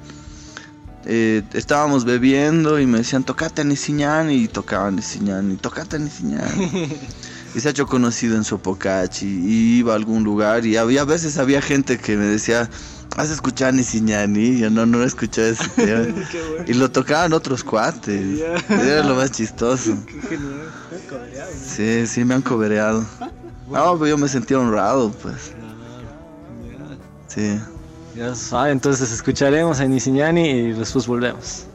eh, 1.06 1.44
estábamos 1.54 2.04
bebiendo 2.04 2.80
y 2.80 2.86
me 2.86 2.98
decían, 2.98 3.24
tocate 3.24 3.62
a 3.62 3.64
Nisiñán 3.64 4.32
y 4.32 4.48
tocaba 4.48 4.90
Nisiñán 4.92 5.52
y 5.52 5.56
tocate 5.56 5.96
a 5.96 6.00
Nisiñán. 6.00 6.50
y 7.56 7.60
se 7.60 7.68
ha 7.68 7.72
hecho 7.72 7.86
conocido 7.86 8.36
en 8.36 8.44
Sopocachi 8.44 9.26
y 9.26 9.78
iba 9.78 9.94
a 9.94 9.96
algún 9.96 10.24
lugar 10.24 10.66
y 10.66 10.76
había 10.76 11.02
a 11.02 11.06
veces 11.06 11.38
había 11.38 11.62
gente 11.62 11.98
que 11.98 12.18
me 12.18 12.26
decía, 12.26 12.70
¿has 13.16 13.30
escuchado? 13.30 13.78
Y 13.78 14.60
yo 14.60 14.70
no, 14.70 14.86
no 14.86 15.04
escuché 15.04 15.52
ese 15.52 15.68
tema. 15.76 16.08
Y 16.68 16.74
lo 16.74 16.92
tocaban 16.92 17.34
otros 17.34 17.64
cuates. 17.64 18.42
Era 18.70 19.04
lo 19.04 19.16
más 19.16 19.32
chistoso. 19.32 19.96
Qué 20.06 20.22
genial. 20.22 20.70
Sí, 21.66 22.08
sí, 22.08 22.26
me 22.26 22.34
han 22.34 22.42
cobereado. 22.42 23.06
No, 23.70 23.98
pues 23.98 24.10
yo 24.10 24.18
me 24.18 24.28
sentí 24.28 24.54
honrado, 24.54 25.12
pues. 25.22 25.54
Sí. 27.28 27.60
Ya 28.16 28.34
sabe, 28.34 28.72
entonces 28.72 29.12
escucharemos 29.12 29.80
a 29.80 29.86
Nisiñani 29.86 30.50
y 30.50 30.72
después 30.72 31.06
volvemos. 31.06 31.66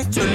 night 0.00 0.29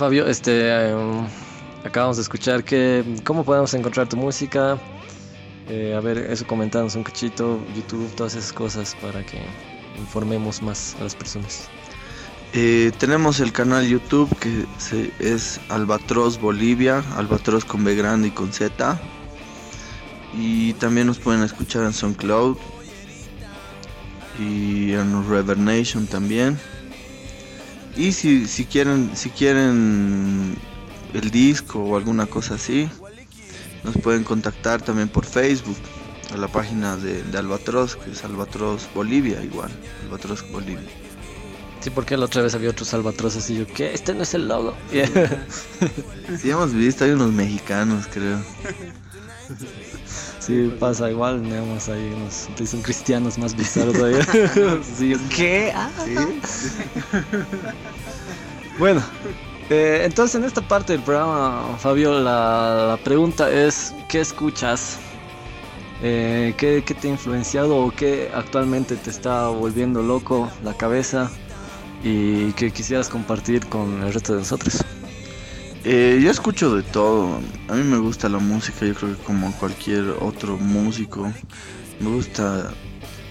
Fabio, 0.00 0.26
este, 0.26 0.70
em, 0.70 1.26
acabamos 1.84 2.16
de 2.16 2.22
escuchar 2.22 2.64
que 2.64 3.04
cómo 3.22 3.44
podemos 3.44 3.74
encontrar 3.74 4.08
tu 4.08 4.16
música. 4.16 4.78
Eh, 5.68 5.94
a 5.94 6.00
ver, 6.00 6.16
eso 6.16 6.46
comentándonos 6.46 6.94
un 6.94 7.02
cachito, 7.02 7.60
YouTube, 7.76 8.10
todas 8.14 8.34
esas 8.34 8.50
cosas 8.50 8.96
para 9.02 9.22
que 9.26 9.42
informemos 9.98 10.62
más 10.62 10.96
a 11.00 11.04
las 11.04 11.14
personas. 11.14 11.68
Eh, 12.54 12.92
tenemos 12.96 13.40
el 13.40 13.52
canal 13.52 13.86
YouTube 13.86 14.34
que 14.38 14.64
es 15.18 15.60
Albatros 15.68 16.40
Bolivia, 16.40 17.04
Albatros 17.18 17.66
con 17.66 17.84
B 17.84 17.94
grande 17.94 18.28
y 18.28 18.30
con 18.30 18.54
Z. 18.54 18.98
Y 20.32 20.72
también 20.74 21.08
nos 21.08 21.18
pueden 21.18 21.42
escuchar 21.42 21.84
en 21.84 21.92
SoundCloud 21.92 22.56
y 24.38 24.92
en 24.92 25.28
Reverb 25.28 25.58
Nation 25.58 26.06
también. 26.06 26.58
Y 28.00 28.12
si, 28.12 28.46
si 28.46 28.64
quieren 28.64 29.10
si 29.14 29.28
quieren 29.28 30.56
el 31.12 31.30
disco 31.30 31.80
o 31.80 31.98
alguna 31.98 32.24
cosa 32.24 32.54
así, 32.54 32.88
nos 33.84 33.94
pueden 33.98 34.24
contactar 34.24 34.80
también 34.80 35.10
por 35.10 35.26
Facebook 35.26 35.76
a 36.32 36.38
la 36.38 36.48
página 36.48 36.96
de, 36.96 37.22
Albatros, 37.36 37.96
que 37.96 38.12
es 38.12 38.24
Albatros 38.24 38.88
Bolivia 38.94 39.44
igual, 39.44 39.70
Albatros 40.04 40.50
Bolivia. 40.50 40.88
Sí, 41.80 41.90
porque 41.90 42.16
la 42.16 42.24
otra 42.24 42.40
vez 42.40 42.54
había 42.54 42.70
otros 42.70 42.94
albatroces 42.94 43.50
y 43.50 43.58
yo, 43.58 43.66
¿qué? 43.66 43.92
Este 43.92 44.14
no 44.14 44.22
es 44.22 44.32
el 44.32 44.48
logo. 44.48 44.74
sí, 46.40 46.50
hemos 46.50 46.72
visto, 46.72 47.04
hay 47.04 47.10
unos 47.10 47.32
mexicanos, 47.32 48.06
creo. 48.10 48.38
Sí, 50.40 50.74
pasa 50.80 51.10
igual, 51.10 51.42
tenemos 51.42 51.86
ahí 51.90 52.14
unos 52.16 52.48
dicen 52.58 52.80
cristianos 52.80 53.36
más 53.36 53.54
bizarros 53.54 53.96
ahí. 53.96 54.14
sí, 54.96 55.14
¿Qué? 55.28 55.70
Ah. 55.74 55.90
bueno, 58.78 59.02
eh, 59.68 60.00
entonces 60.04 60.36
en 60.36 60.44
esta 60.44 60.62
parte 60.62 60.94
del 60.94 61.02
programa, 61.02 61.76
Fabio, 61.78 62.18
la, 62.18 62.98
pregunta 63.04 63.50
es, 63.50 63.94
¿qué 64.08 64.20
escuchas? 64.20 64.98
Eh, 66.02 66.54
¿qué, 66.56 66.82
¿Qué 66.86 66.94
te 66.94 67.08
ha 67.08 67.10
influenciado 67.10 67.76
o 67.76 67.90
qué 67.90 68.30
actualmente 68.34 68.96
te 68.96 69.10
está 69.10 69.48
volviendo 69.48 70.02
loco 70.02 70.50
la 70.64 70.72
cabeza 70.72 71.30
y 72.02 72.52
que 72.52 72.70
quisieras 72.70 73.10
compartir 73.10 73.66
con 73.66 74.02
el 74.02 74.14
resto 74.14 74.32
de 74.32 74.38
nosotros? 74.38 74.82
Eh, 75.84 76.20
yo 76.22 76.30
escucho 76.30 76.74
de 76.76 76.82
todo. 76.82 77.40
A 77.68 77.74
mí 77.74 77.82
me 77.82 77.98
gusta 77.98 78.28
la 78.28 78.38
música, 78.38 78.84
yo 78.84 78.94
creo 78.94 79.16
que 79.16 79.22
como 79.22 79.52
cualquier 79.58 80.10
otro 80.20 80.56
músico. 80.58 81.32
Me 82.00 82.10
gusta... 82.10 82.72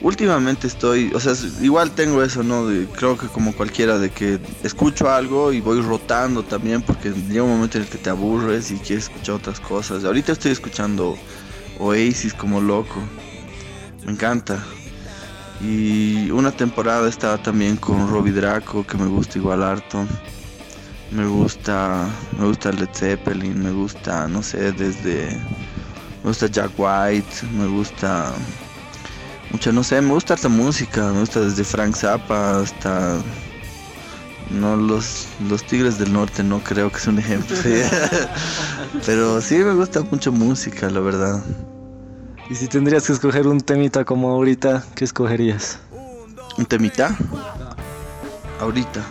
Últimamente 0.01 0.65
estoy, 0.65 1.11
o 1.13 1.19
sea, 1.19 1.33
igual 1.61 1.91
tengo 1.91 2.23
eso, 2.23 2.41
¿no? 2.41 2.67
creo 2.95 3.17
que 3.17 3.27
como 3.27 3.53
cualquiera, 3.53 3.97
de 3.99 4.09
que 4.09 4.39
escucho 4.63 5.09
algo 5.09 5.51
y 5.51 5.59
voy 5.59 5.81
rotando 5.81 6.41
también, 6.41 6.81
porque 6.81 7.11
llega 7.11 7.43
un 7.43 7.49
momento 7.49 7.77
en 7.77 7.83
el 7.83 7.89
que 7.89 7.97
te 7.97 8.09
aburres 8.09 8.71
y 8.71 8.77
quieres 8.77 9.09
escuchar 9.09 9.35
otras 9.35 9.59
cosas. 9.59 10.05
Ahorita 10.05 10.31
estoy 10.31 10.51
escuchando 10.51 11.17
Oasis 11.79 12.33
como 12.33 12.61
loco. 12.61 13.03
Me 14.05 14.13
encanta. 14.13 14.63
Y 15.61 16.31
una 16.31 16.51
temporada 16.51 17.09
estaba 17.09 17.37
también 17.43 17.75
con 17.75 18.09
Robbie 18.09 18.31
Draco, 18.31 18.87
que 18.87 18.97
me 18.97 19.07
gusta 19.07 19.37
igual 19.37 19.61
harto. 19.63 20.07
Me 21.11 21.25
gusta, 21.25 22.07
me 22.37 22.45
gusta 22.45 22.71
Led 22.71 22.89
Zeppelin, 22.93 23.63
me 23.63 23.71
gusta, 23.71 24.27
no 24.27 24.43
sé, 24.43 24.71
desde, 24.71 25.29
me 26.23 26.29
gusta 26.29 26.45
Jack 26.45 26.71
White, 26.77 27.47
me 27.51 27.65
gusta, 27.65 28.31
mucha, 29.51 29.71
no 29.71 29.83
sé, 29.83 29.99
me 30.01 30.13
gusta 30.13 30.35
esta 30.35 30.49
música, 30.49 31.11
me 31.11 31.21
gusta 31.21 31.39
desde 31.39 31.63
Frank 31.63 31.95
Zappa 31.95 32.59
hasta, 32.59 33.17
no, 34.51 34.75
los, 34.75 35.29
los 35.49 35.63
Tigres 35.63 35.97
del 35.97 36.13
Norte 36.13 36.43
no 36.43 36.59
creo 36.59 36.91
que 36.91 36.99
sea 36.99 37.11
un 37.11 37.19
ejemplo, 37.19 37.57
pero 39.05 39.41
sí 39.41 39.57
me 39.57 39.73
gusta 39.73 40.01
mucho 40.01 40.31
música, 40.31 40.91
la 40.91 40.99
verdad. 40.99 41.43
Y 42.51 42.55
si 42.55 42.67
tendrías 42.67 43.07
que 43.07 43.13
escoger 43.13 43.47
un 43.47 43.61
temita 43.61 44.05
como 44.05 44.29
ahorita, 44.29 44.85
¿qué 44.93 45.05
escogerías? 45.05 45.79
¿Un 46.55 46.65
temita? 46.65 47.17
Ahorita 48.59 49.03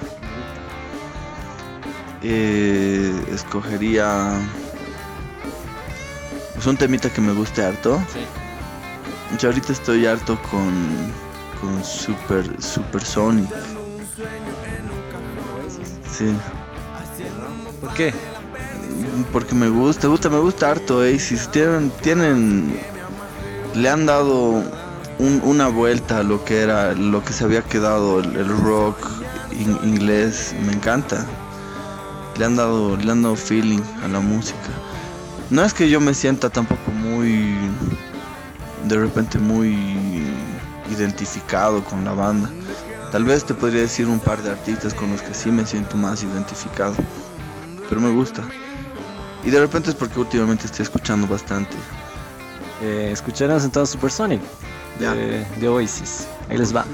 eh, 2.23 3.13
escogería 3.33 4.39
pues 6.55 6.67
un 6.67 6.77
temita 6.77 7.09
que 7.11 7.21
me 7.21 7.33
guste 7.33 7.65
harto. 7.65 8.01
Yo 9.39 9.49
ahorita 9.49 9.73
estoy 9.73 10.07
harto 10.07 10.37
con, 10.51 11.13
con 11.61 11.85
Super, 11.85 12.61
Super 12.61 13.05
Sonic. 13.05 13.49
Sí. 16.11 16.35
¿Por 17.81 17.95
qué? 17.95 18.13
Porque 19.33 19.55
me 19.55 19.69
gusta, 19.69 20.09
gusta, 20.09 20.29
me 20.29 20.39
gusta 20.39 20.71
harto 20.71 21.05
si 21.19 21.37
Tienen, 21.53 21.91
tienen, 22.03 22.81
le 23.75 23.89
han 23.89 24.07
dado 24.07 24.65
una 25.19 25.69
vuelta 25.69 26.19
a 26.19 26.23
lo 26.23 26.45
que 26.45 26.63
era, 26.63 26.93
lo 26.93 27.23
que 27.23 27.33
se 27.33 27.45
había 27.45 27.63
quedado 27.63 28.19
el, 28.19 28.49
rock 28.49 28.99
inglés. 29.85 30.55
Me 30.67 30.73
encanta 30.73 31.25
le 32.39 32.45
han 32.45 32.57
dado, 32.57 32.97
le 32.97 33.11
han 33.11 33.23
dado 33.23 33.37
feeling 33.37 33.83
a 34.03 34.09
la 34.09 34.21
música. 34.21 34.71
No 35.51 35.65
es 35.65 35.75
que 35.75 35.89
yo 35.89 36.01
me 36.01 36.15
sienta 36.15 36.51
tampoco 36.51 36.91
muy, 36.91 37.55
de 38.87 38.97
repente 38.97 39.39
muy 39.39 39.77
identificado 40.91 41.83
con 41.85 42.05
la 42.05 42.13
banda. 42.13 42.51
Tal 43.11 43.25
vez 43.25 43.45
te 43.45 43.55
podría 43.55 43.81
decir 43.81 44.07
un 44.07 44.21
par 44.21 44.43
de 44.43 44.51
artistas 44.51 44.95
con 44.95 45.11
los 45.11 45.23
que 45.23 45.35
sí 45.35 45.51
me 45.51 45.67
siento 45.67 45.97
más 45.97 46.23
identificado. 46.23 46.95
Pero 47.89 48.01
me 48.01 48.11
gusta. 48.11 48.43
Y 49.45 49.51
de 49.51 49.61
repente 49.61 49.91
es 49.91 49.97
porque 49.97 50.21
últimamente 50.21 50.67
estoy 50.67 50.83
escuchando 50.83 51.27
bastante. 51.27 51.77
Eh, 52.83 53.11
escucharán 53.13 53.61
entonces 53.63 53.93
Supersonic 53.93 54.43
de, 54.99 55.45
de 55.59 55.69
Oasis. 55.69 56.27
Ahí 56.49 56.59
les 56.59 56.75
va. 56.75 56.85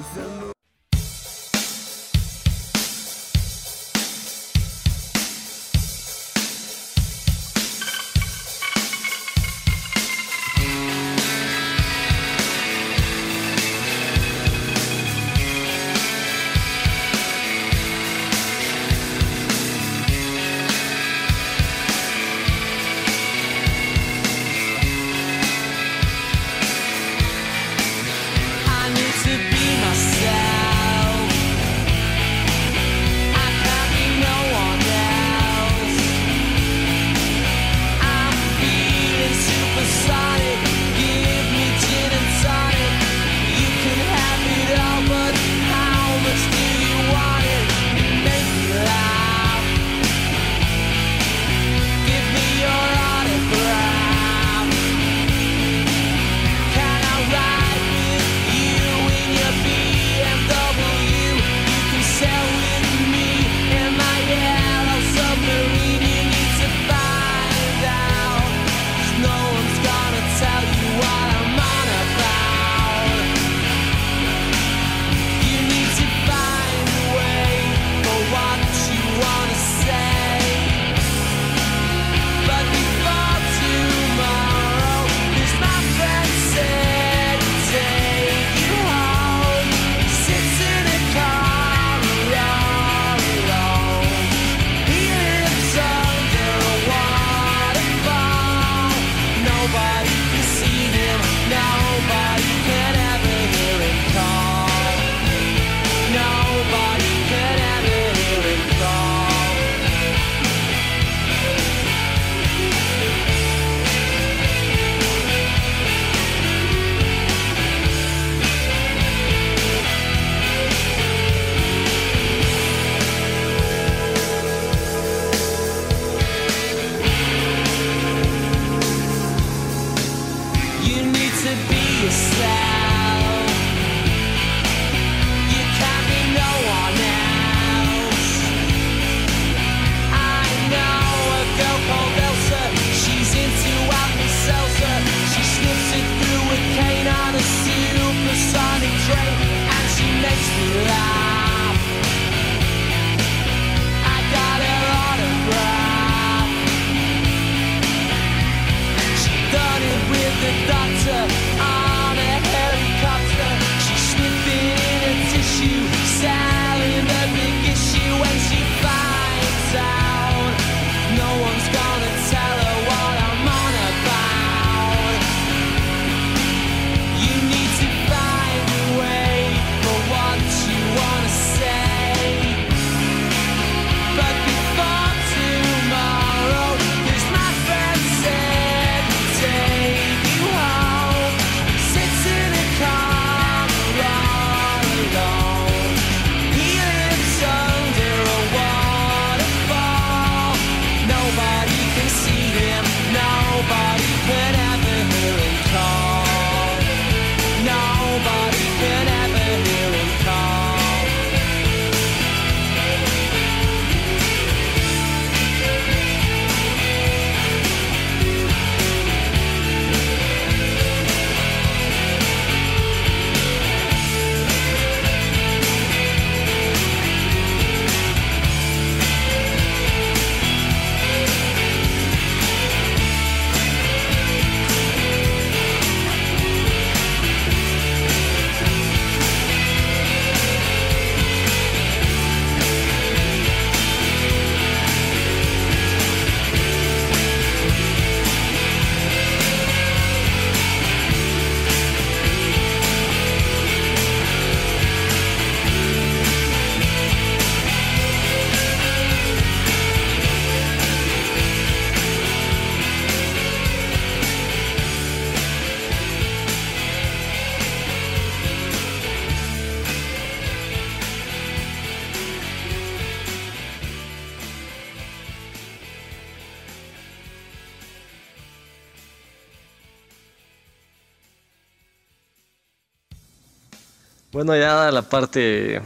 Bueno, 284.44 284.60
ya 284.60 284.90
la 284.90 285.00
parte 285.00 285.80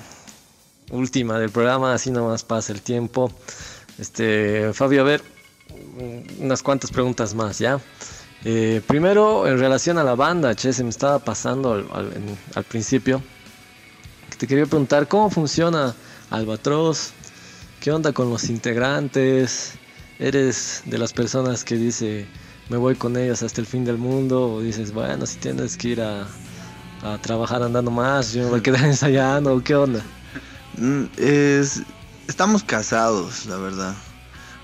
última 0.90 1.38
del 1.38 1.48
programa, 1.48 1.94
así 1.94 2.10
nomás 2.10 2.42
pasa 2.42 2.72
el 2.72 2.82
tiempo. 2.82 3.30
Este, 4.00 4.72
Fabio, 4.72 5.02
a 5.02 5.04
ver, 5.04 5.22
unas 6.40 6.64
cuantas 6.64 6.90
preguntas 6.90 7.36
más, 7.36 7.60
¿ya? 7.60 7.80
Eh, 8.44 8.82
primero, 8.84 9.46
en 9.46 9.60
relación 9.60 9.96
a 9.96 10.02
la 10.02 10.16
banda, 10.16 10.56
che, 10.56 10.72
se 10.72 10.82
me 10.82 10.90
estaba 10.90 11.20
pasando 11.20 11.72
al, 11.72 12.64
principio. 12.64 13.22
Te 14.38 14.48
quería 14.48 14.66
preguntar, 14.66 15.06
¿cómo 15.06 15.30
funciona 15.30 15.94
Albatros? 16.30 17.12
¿Qué 17.78 17.92
onda 17.92 18.12
con 18.12 18.28
los 18.28 18.50
integrantes? 18.50 19.74
¿Eres 20.18 20.82
de 20.84 20.98
las 20.98 21.12
personas 21.12 21.62
que 21.62 21.76
dice, 21.76 22.26
me 22.70 22.76
voy 22.76 22.96
con 22.96 23.16
ellos 23.16 23.40
hasta 23.44 23.60
el 23.60 23.68
fin 23.68 23.84
del 23.84 23.98
mundo? 23.98 24.54
¿O 24.54 24.60
dices, 24.60 24.92
bueno, 24.92 25.26
si 25.26 25.38
tienes 25.38 25.76
que 25.76 25.90
ir 25.90 26.00
a, 26.00 26.26
a 27.02 27.18
trabajar 27.18 27.62
andando 27.62 27.90
más, 27.90 28.32
yo 28.32 28.44
me 28.44 28.50
voy 28.50 28.60
a 28.60 28.62
quedar 28.62 28.84
ensayando? 28.84 29.62
¿Qué 29.62 29.74
onda? 29.74 30.02
Mm, 30.76 31.04
es, 31.16 31.82
estamos 32.26 32.62
casados, 32.62 33.46
la 33.46 33.56
verdad. 33.56 33.94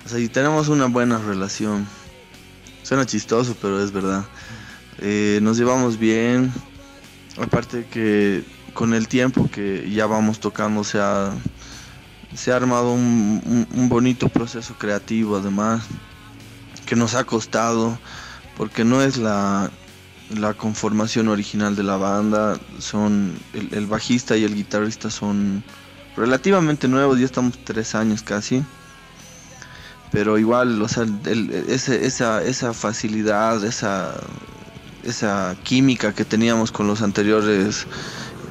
O 0.05 0.09
sea, 0.09 0.19
y 0.19 0.29
tenemos 0.29 0.69
una 0.69 0.87
buena 0.87 1.19
relación. 1.19 1.87
Suena 2.83 3.07
chistoso, 3.07 3.57
pero 3.61 3.83
es 3.83 3.93
verdad. 3.93 4.25
Eh, 4.99 5.39
nos 5.43 5.57
llevamos 5.57 5.99
bien. 5.99 6.53
Aparte 7.39 7.87
que 7.87 8.45
con 8.75 8.93
el 8.93 9.09
tiempo 9.09 9.49
que 9.51 9.91
ya 9.91 10.07
vamos 10.07 10.41
tocando 10.41 10.85
se 10.85 11.01
ha, 11.01 11.33
se 12.35 12.53
ha 12.53 12.57
armado 12.57 12.93
un, 12.93 13.89
bonito 13.89 14.29
proceso 14.29 14.75
creativo 14.75 15.37
además 15.37 15.85
que 16.85 16.97
nos 16.97 17.15
ha 17.15 17.25
costado 17.25 17.99
porque 18.57 18.85
no 18.85 19.03
es 19.03 19.17
la, 19.17 19.71
la 20.31 20.55
conformación 20.55 21.29
original 21.29 21.77
de 21.77 21.83
la 21.83 21.97
banda. 21.97 22.59
Son 22.79 23.33
el, 23.53 23.69
el 23.73 23.87
bajista 23.87 24.37
y 24.37 24.45
el 24.45 24.55
guitarrista 24.55 25.11
son 25.11 25.63
relativamente 26.17 26.89
nuevos, 26.89 27.19
ya 27.19 27.27
estamos 27.27 27.59
tres 27.65 27.95
años 27.95 28.23
casi. 28.23 28.63
Pero 30.13 30.39
igual, 30.39 30.81
o 30.81 30.89
sea, 30.89 31.07
esa, 31.67 32.43
esa 32.43 32.73
facilidad, 32.73 33.65
esa, 33.65 34.15
esa 35.03 35.57
química 35.65 36.15
que 36.15 36.25
teníamos 36.25 36.71
con 36.71 36.87
los 36.87 37.03
anteriores 37.03 37.87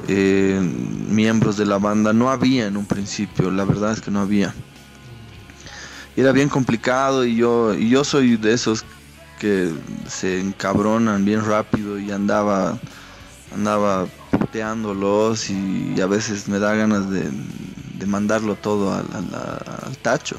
eh, 0.06 0.60
miembros 1.08 1.56
de 1.56 1.64
la 1.64 1.78
banda 1.78 2.12
no 2.12 2.30
había 2.30 2.66
en 2.66 2.76
un 2.76 2.84
principio, 2.84 3.50
la 3.50 3.64
verdad 3.64 3.92
es 3.92 4.02
que 4.02 4.10
no 4.10 4.20
había. 4.20 4.52
Era 6.16 6.32
bien 6.32 6.50
complicado 6.50 7.24
y 7.24 7.36
yo, 7.36 7.72
y 7.72 7.88
yo 7.88 8.04
soy 8.04 8.36
de 8.36 8.52
esos 8.52 8.84
que 9.38 9.72
se 10.08 10.40
encabronan 10.40 11.24
bien 11.24 11.44
rápido 11.44 11.98
y 11.98 12.10
andaba, 12.10 12.78
andaba 13.52 14.06
puteándolos 14.30 15.50
y 15.50 16.00
a 16.00 16.06
veces 16.06 16.48
me 16.48 16.58
da 16.58 16.74
ganas 16.74 17.10
de, 17.10 17.30
mandarlo 18.06 18.54
todo 18.54 18.92
al, 18.92 19.96
tacho. 20.02 20.36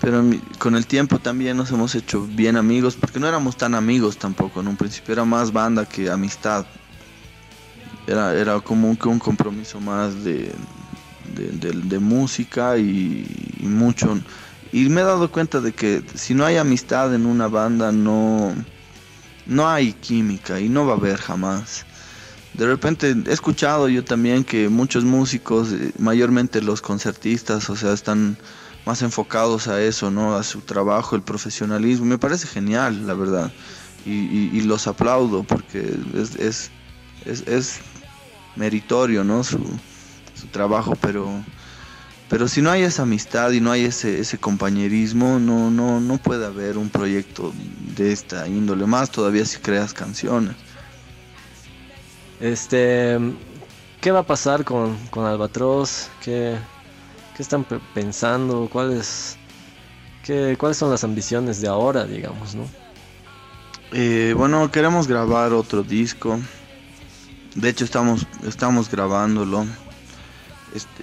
Pero 0.00 0.22
con 0.58 0.74
el 0.74 0.86
tiempo 0.86 1.18
también 1.18 1.56
nos 1.56 1.70
hemos 1.70 1.94
hecho 1.94 2.26
bien 2.26 2.56
amigos, 2.56 2.96
porque 2.96 3.18
no 3.18 3.26
éramos 3.26 3.56
tan 3.56 3.74
amigos 3.74 4.18
tampoco, 4.18 4.60
en 4.60 4.68
un 4.68 4.76
principio 4.76 5.12
era 5.12 5.24
más 5.24 5.52
banda 5.52 5.86
que 5.86 6.10
amistad. 6.10 6.66
Era, 8.06 8.34
era 8.34 8.60
como 8.60 8.98
que 8.98 9.08
un 9.08 9.18
compromiso 9.18 9.80
más 9.80 10.24
de, 10.24 10.52
de, 11.34 11.98
música 11.98 12.76
y, 12.78 13.26
mucho. 13.60 14.18
Y 14.72 14.88
me 14.88 15.02
he 15.02 15.04
dado 15.04 15.30
cuenta 15.30 15.60
de 15.60 15.72
que 15.72 16.02
si 16.14 16.34
no 16.34 16.44
hay 16.44 16.56
amistad 16.56 17.14
en 17.14 17.26
una 17.26 17.46
banda 17.46 17.92
no, 17.92 18.54
no 19.46 19.68
hay 19.68 19.92
química 19.92 20.58
y 20.60 20.68
no 20.68 20.86
va 20.86 20.94
a 20.94 20.96
haber 20.96 21.18
jamás 21.18 21.84
de 22.54 22.66
repente 22.66 23.16
he 23.26 23.32
escuchado 23.32 23.88
yo 23.88 24.04
también 24.04 24.44
que 24.44 24.68
muchos 24.68 25.04
músicos, 25.04 25.72
eh, 25.72 25.92
mayormente 25.98 26.60
los 26.60 26.82
concertistas, 26.82 27.70
o 27.70 27.76
sea, 27.76 27.92
están 27.92 28.36
más 28.84 29.00
enfocados 29.02 29.68
a 29.68 29.80
eso, 29.80 30.10
¿no? 30.10 30.36
A 30.36 30.42
su 30.42 30.60
trabajo, 30.60 31.16
el 31.16 31.22
profesionalismo. 31.22 32.04
Me 32.04 32.18
parece 32.18 32.46
genial, 32.46 33.06
la 33.06 33.14
verdad. 33.14 33.52
Y, 34.04 34.60
los 34.62 34.88
aplaudo 34.88 35.44
porque 35.44 35.96
es, 36.14 36.70
es, 37.24 37.80
meritorio, 38.56 39.22
¿no? 39.22 39.44
Su, 39.44 39.60
trabajo, 40.50 40.96
pero, 40.96 41.30
pero 42.32 42.48
si 42.48 42.62
no 42.62 42.70
hay 42.70 42.80
esa 42.80 43.02
amistad 43.02 43.50
y 43.50 43.60
no 43.60 43.70
hay 43.70 43.84
ese, 43.84 44.18
ese 44.18 44.38
compañerismo, 44.38 45.38
no, 45.38 45.70
no, 45.70 46.00
no 46.00 46.16
puede 46.16 46.46
haber 46.46 46.78
un 46.78 46.88
proyecto 46.88 47.52
de 47.94 48.10
esta 48.10 48.48
índole. 48.48 48.86
Más 48.86 49.10
todavía 49.10 49.44
si 49.44 49.58
creas 49.58 49.92
canciones. 49.92 50.56
Este, 52.40 53.18
¿qué 54.00 54.12
va 54.12 54.20
a 54.20 54.26
pasar 54.26 54.64
con, 54.64 54.96
Albatros? 55.14 56.08
¿Qué, 56.24 56.56
están 57.38 57.66
pensando? 57.92 58.66
¿Cuáles, 58.72 59.36
qué, 60.24 60.56
¿Cuáles 60.58 60.78
son 60.78 60.90
las 60.90 61.04
ambiciones 61.04 61.60
de 61.60 61.68
ahora, 61.68 62.06
digamos, 62.06 62.54
no? 62.54 62.64
Eh, 63.92 64.32
bueno, 64.34 64.70
queremos 64.70 65.06
grabar 65.06 65.52
otro 65.52 65.82
disco. 65.82 66.40
De 67.54 67.68
hecho, 67.68 67.84
estamos, 67.84 68.26
estamos 68.42 68.90
grabándolo. 68.90 69.66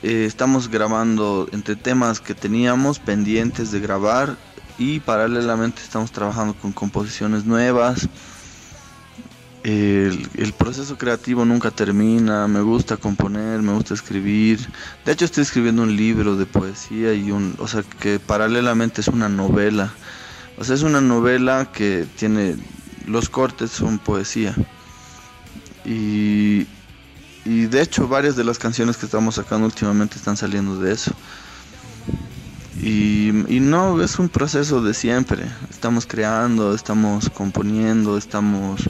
Eh, 0.04 0.26
estamos 0.26 0.70
grabando 0.70 1.48
entre 1.52 1.76
temas 1.76 2.20
que 2.20 2.34
teníamos 2.34 3.00
pendientes 3.00 3.72
de 3.72 3.80
grabar 3.80 4.38
y 4.78 5.00
paralelamente 5.00 5.82
estamos 5.82 6.12
trabajando 6.12 6.54
con 6.56 6.72
composiciones 6.72 7.46
nuevas 7.46 8.10
el, 9.64 10.54
proceso 10.58 10.98
creativo 10.98 11.46
nunca 11.46 11.72
termina, 11.72 12.48
me 12.48 12.62
gusta 12.62 12.98
componer, 12.98 13.62
me 13.62 13.74
gusta 13.74 13.94
escribir. 13.94 14.60
De 15.06 15.12
hecho 15.12 15.26
estoy 15.26 15.44
escribiendo 15.44 15.84
un 15.84 15.96
libro 15.96 16.36
de 16.36 16.46
poesía 16.46 17.14
y 17.14 17.32
un, 17.32 17.56
o 17.60 17.68
sea, 17.68 17.84
que 17.84 18.20
paralelamente 18.20 19.02
es 19.02 19.08
una 19.08 19.30
novela. 19.30 19.92
O 20.58 20.64
sea, 20.64 20.76
es 20.76 20.84
una 20.84 21.02
novela 21.02 21.72
que 21.72 22.06
tiene 22.18 22.56
los 23.06 23.30
cortes 23.30 23.72
son 23.72 24.00
poesía. 24.00 24.56
Y, 25.86 26.68
y 27.46 27.66
de 27.66 27.82
hecho 27.82 28.08
varias 28.08 28.36
de 28.36 28.44
las 28.44 28.60
canciones 28.60 28.98
que 28.98 29.06
estamos 29.06 29.36
sacando 29.36 29.66
últimamente 29.66 30.18
están 30.18 30.38
saliendo 30.38 30.80
de 30.80 30.94
eso. 30.94 31.12
Y, 32.82 33.32
no, 33.60 34.02
es 34.02 34.20
un 34.20 34.30
proceso 34.30 34.82
de 34.82 34.94
siempre. 34.94 35.44
Estamos 35.70 36.06
creando, 36.06 36.74
estamos 36.74 37.30
componiendo, 37.30 38.18
estamos 38.18 38.90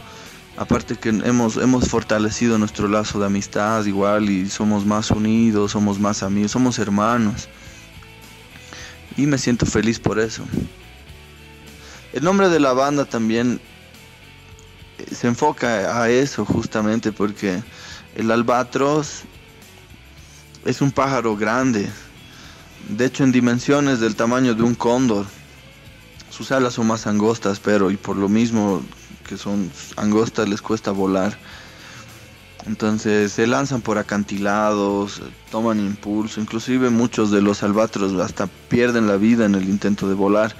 Aparte 0.59 0.97
que 0.97 1.07
hemos, 1.07 1.55
hemos 1.55 1.87
fortalecido 1.87 2.57
nuestro 2.57 2.89
lazo 2.89 3.17
de 3.17 3.27
amistad 3.27 3.85
igual 3.85 4.29
y 4.29 4.49
somos 4.49 4.85
más 4.85 5.09
unidos, 5.09 5.71
somos 5.71 5.99
más 5.99 6.21
amigos, 6.21 6.51
somos 6.51 6.79
hermanos. 6.79 7.47
Y 9.15 9.25
me 9.25 9.37
siento 9.37 9.65
feliz 9.65 9.99
por 10.01 10.19
eso. 10.19 10.43
El 12.11 12.25
nombre 12.25 12.49
de 12.49 12.59
la 12.59 12.73
banda 12.73 13.05
también 13.05 13.61
eh, 14.97 15.15
se 15.15 15.27
enfoca 15.27 16.01
a 16.01 16.09
eso 16.09 16.43
justamente 16.43 17.13
porque 17.13 17.63
el 18.15 18.31
albatros 18.31 19.23
es 20.65 20.81
un 20.81 20.91
pájaro 20.91 21.35
grande, 21.35 21.89
de 22.89 23.05
hecho 23.05 23.23
en 23.23 23.31
dimensiones 23.31 23.99
del 23.99 24.15
tamaño 24.15 24.55
de 24.55 24.63
un 24.63 24.75
cóndor. 24.75 25.25
Sus 26.29 26.51
alas 26.51 26.73
son 26.73 26.87
más 26.87 27.07
angostas, 27.07 27.59
pero 27.59 27.91
y 27.91 27.97
por 27.97 28.15
lo 28.15 28.29
mismo 28.29 28.81
que 29.27 29.37
son 29.37 29.71
angostas 29.95 30.47
les 30.49 30.61
cuesta 30.61 30.91
volar. 30.91 31.37
Entonces 32.65 33.31
se 33.31 33.47
lanzan 33.47 33.81
por 33.81 33.97
acantilados, 33.97 35.21
toman 35.51 35.79
impulso, 35.79 36.41
inclusive 36.41 36.89
muchos 36.89 37.31
de 37.31 37.41
los 37.41 37.63
albatros 37.63 38.13
hasta 38.19 38.47
pierden 38.47 39.07
la 39.07 39.17
vida 39.17 39.45
en 39.45 39.55
el 39.55 39.69
intento 39.69 40.07
de 40.09 40.15
volar. 40.15 40.55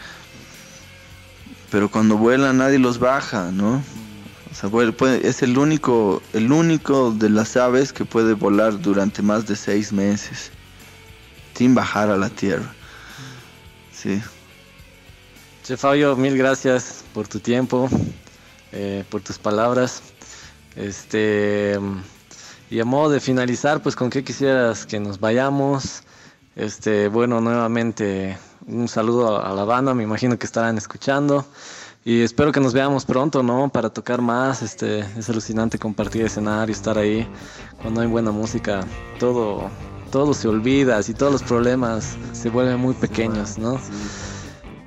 Pero 1.70 1.90
cuando 1.90 2.18
vuelan 2.18 2.58
nadie 2.58 2.80
los 2.80 3.00
baja, 3.00 3.52
¿no? 3.52 3.84
Es 5.24 5.42
el 5.44 5.58
único, 5.58 6.22
el 6.34 6.52
único 6.52 7.12
de 7.12 7.30
las 7.30 7.56
aves 7.58 7.94
que 7.94 8.06
puede 8.06 8.34
volar 8.34 8.80
durante 8.80 9.22
más 9.22 9.48
de 9.48 9.56
seis 9.56 9.92
meses 9.94 10.52
sin 11.56 11.76
bajar 11.76 12.10
a 12.10 12.18
la 12.18 12.30
tierra. 12.30 12.74
Sí. 13.92 14.22
Che 15.64 15.76
Fabio, 15.76 16.16
mil 16.16 16.38
gracias 16.38 17.04
por 17.14 17.28
tu 17.28 17.40
tiempo. 17.40 17.90
Eh, 18.72 19.04
por 19.10 19.22
tus 19.22 19.38
palabras. 19.40 20.02
Este, 20.76 21.80
y 22.70 22.80
a 22.80 22.86
modo 22.86 23.10
de 23.10 23.20
finalizar, 23.20 23.82
pues 23.82 23.96
con 23.96 24.10
qué 24.10 24.24
quisieras 24.24 24.86
que 24.86 25.00
nos 25.00 25.20
vayamos. 25.20 26.04
Este, 26.56 27.08
bueno, 27.08 27.42
nuevamente 27.42 28.38
un 28.68 28.88
saludo 28.88 29.44
a 29.44 29.54
la 29.54 29.64
banda, 29.64 29.94
me 29.94 30.04
imagino 30.04 30.38
que 30.38 30.46
estarán 30.46 30.78
escuchando. 30.78 31.46
Y 32.06 32.22
espero 32.22 32.52
que 32.52 32.60
nos 32.60 32.74
veamos 32.74 33.06
pronto, 33.06 33.44
¿no? 33.44 33.70
Para 33.70 33.90
tocar 33.90 34.22
más. 34.22 34.62
Este, 34.62 35.00
es 35.18 35.30
alucinante 35.30 35.78
compartir 35.78 36.26
escenario, 36.26 36.74
estar 36.74 36.98
ahí. 36.98 37.28
Cuando 37.82 38.02
hay 38.02 38.08
buena 38.08 38.32
música, 38.32 38.82
todo, 39.20 39.70
todo 40.12 40.34
se 40.34 40.48
olvida, 40.48 41.00
y 41.08 41.14
todos 41.14 41.32
los 41.32 41.44
problemas 41.44 42.18
se 42.32 42.50
vuelven 42.50 42.80
muy 42.80 42.94
pequeños, 42.94 43.58
¿no? 43.58 43.80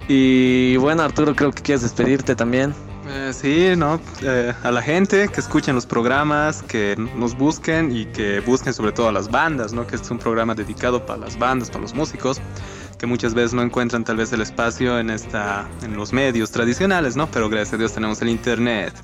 Y 0.08 0.76
bueno, 0.78 1.02
Arturo, 1.02 1.34
creo 1.36 1.52
que 1.52 1.62
quieres 1.62 1.82
despedirte 1.82 2.34
también. 2.34 2.74
Eh, 3.08 3.32
sí, 3.32 3.76
¿no? 3.76 4.00
Eh, 4.22 4.54
a 4.62 4.70
la 4.70 4.80
gente 4.80 5.28
que 5.28 5.40
escuchen 5.40 5.74
los 5.74 5.86
programas, 5.86 6.62
que 6.62 6.96
nos 7.16 7.36
busquen 7.36 7.94
y 7.94 8.06
que 8.06 8.40
busquen 8.40 8.72
sobre 8.72 8.92
todo 8.92 9.08
a 9.08 9.12
las 9.12 9.30
bandas, 9.30 9.72
¿no? 9.72 9.86
Que 9.86 9.96
este 9.96 10.06
es 10.06 10.10
un 10.10 10.18
programa 10.18 10.54
dedicado 10.54 11.04
para 11.04 11.18
las 11.18 11.38
bandas, 11.38 11.68
para 11.68 11.82
los 11.82 11.94
músicos, 11.94 12.40
que 13.02 13.06
muchas 13.08 13.34
veces 13.34 13.52
no 13.52 13.62
encuentran 13.62 14.04
tal 14.04 14.16
vez 14.16 14.32
el 14.32 14.42
espacio 14.42 14.96
en, 15.00 15.10
esta, 15.10 15.68
en 15.82 15.96
los 15.96 16.12
medios 16.12 16.52
tradicionales, 16.52 17.16
¿no? 17.16 17.28
Pero 17.32 17.48
gracias 17.48 17.74
a 17.74 17.76
Dios 17.76 17.92
tenemos 17.92 18.22
el 18.22 18.28
internet. 18.28 18.94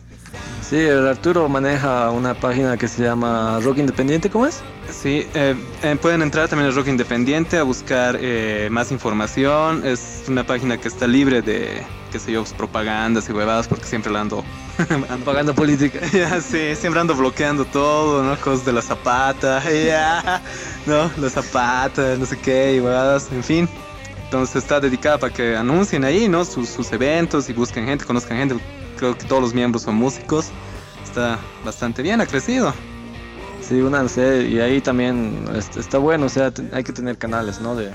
Sí, 0.63 0.77
el 0.77 1.05
Arturo 1.05 1.49
maneja 1.49 2.13
una 2.13 2.35
página 2.35 2.77
que 2.77 2.87
se 2.87 3.03
llama 3.03 3.59
Rock 3.61 3.79
Independiente, 3.79 4.31
¿cómo 4.31 4.47
es? 4.47 4.63
Sí, 4.89 5.27
eh, 5.35 5.57
eh, 5.83 5.97
pueden 6.01 6.23
entrar 6.23 6.49
también 6.49 6.71
a 6.71 6.75
Rock 6.77 6.87
Independiente 6.87 7.59
a 7.59 7.65
buscar 7.65 8.17
eh, 8.21 8.69
más 8.71 8.93
información. 8.93 9.85
Es 9.85 10.27
una 10.29 10.47
página 10.47 10.79
que 10.79 10.87
está 10.87 11.09
libre 11.09 11.43
de, 11.43 11.83
qué 12.13 12.21
sé 12.21 12.31
yo, 12.31 12.43
pues, 12.43 12.53
propagandas 12.53 13.29
y 13.29 13.33
huevadas 13.33 13.67
porque 13.67 13.87
siempre 13.87 14.13
la 14.13 14.21
ando... 14.21 14.45
Pagando 15.25 15.57
política. 15.57 15.99
sí, 16.41 16.77
siempre 16.77 17.01
ando 17.01 17.17
bloqueando 17.17 17.65
todo, 17.65 18.23
¿no? 18.23 18.37
Cosas 18.37 18.65
de 18.65 18.75
la 18.75 18.83
zapata, 18.83 19.61
ya, 19.87 20.41
¿no? 20.87 21.11
La 21.17 21.31
zapata, 21.31 22.15
no 22.17 22.27
sé 22.27 22.39
qué, 22.39 22.77
y 22.77 22.81
huevadas, 22.81 23.29
en 23.33 23.43
fin. 23.43 23.69
Entonces 24.29 24.57
está 24.57 24.79
dedicada 24.79 25.17
para 25.17 25.33
que 25.33 25.57
anuncien 25.57 26.05
ahí, 26.05 26.29
¿no? 26.29 26.45
Sus, 26.45 26.93
eventos 26.93 27.49
y 27.49 27.55
busquen 27.55 27.87
gente, 27.87 28.05
conozcan 28.05 28.37
gente 28.37 28.57
creo 28.99 29.17
que 29.17 29.25
todos 29.25 29.41
los 29.41 29.55
miembros 29.55 29.85
son 29.85 29.95
músicos. 29.95 30.51
Está 31.03 31.39
bastante 31.65 32.03
bien, 32.03 32.21
ha 32.21 32.27
crecido. 32.27 32.75
Sí, 33.63 33.81
únanse 33.81 34.47
y 34.47 34.61
ahí 34.61 34.83
también 34.83 35.45
está 35.77 35.97
bueno, 35.97 36.27
o 36.27 36.29
sea, 36.29 36.53
hay 36.73 36.85
que 36.85 36.93
tener 36.93 37.17
canales, 37.17 37.59
¿no? 37.61 37.75
De, 37.75 37.91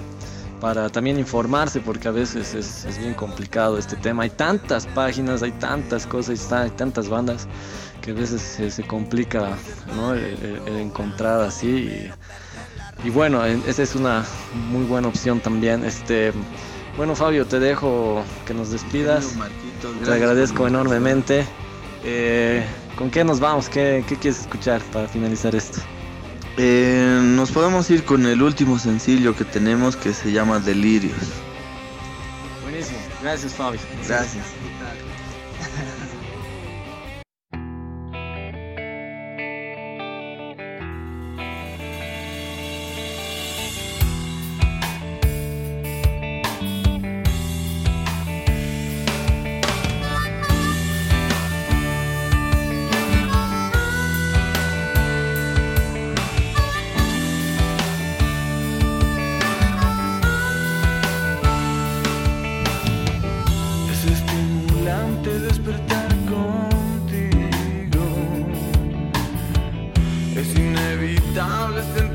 para 0.60 0.90
también 0.90 1.20
informarse, 1.20 1.80
porque 1.82 2.08
a 2.08 2.12
veces 2.12 2.56
es, 2.56 2.86
es, 2.86 2.98
bien 2.98 3.14
complicado 3.14 3.78
este 3.78 3.96
tema. 3.96 4.24
Hay 4.24 4.30
tantas 4.32 4.88
páginas, 4.88 5.44
hay 5.44 5.52
tantas 5.52 6.08
cosas, 6.08 6.52
hay 6.52 6.70
tantas 6.72 7.10
bandas 7.10 7.48
que 8.02 8.12
a 8.12 8.14
veces 8.14 8.42
se, 8.74 8.84
complica, 8.84 9.58
¿no? 9.96 10.14
El, 10.14 10.62
encontrar 10.80 11.42
así. 11.42 12.10
Y, 13.04 13.10
bueno, 13.10 13.44
esa 13.46 13.84
es 13.84 13.96
una 13.96 14.26
muy 14.70 14.86
buena 14.86 15.08
opción 15.08 15.40
también. 15.40 15.84
Este, 15.84 16.32
bueno, 16.98 17.16
Fabio, 17.16 17.46
te 17.46 17.60
dejo 17.60 18.24
que 18.46 18.54
nos 18.54 18.72
despidas. 18.72 19.36
Te 20.04 20.12
agradezco 20.12 20.68
enormemente. 20.68 21.46
Eh, 22.04 22.66
¿Con 22.96 23.10
qué 23.10 23.24
nos 23.24 23.40
vamos? 23.40 23.70
¿Qué, 23.70 24.04
¿Qué, 24.08 24.16
quieres 24.16 24.42
escuchar 24.42 24.82
para 24.92 25.08
finalizar 25.08 25.56
esto? 25.56 25.80
Eh, 26.58 27.20
nos 27.22 27.52
podemos 27.52 27.90
ir 27.90 28.06
con 28.06 28.26
el 28.28 28.42
último 28.42 28.78
sencillo 28.78 29.36
que 29.36 29.44
tenemos 29.44 29.96
que 29.96 30.14
se 30.14 30.32
llama 30.32 30.60
Delirios. 30.60 31.18
Buenísimo. 32.62 33.00
Gracias, 33.22 33.54
Fabio. 33.54 33.80
Gracias. 34.08 34.46
listen 71.74 72.13